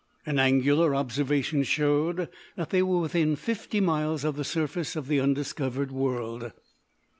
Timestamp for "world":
5.91-6.53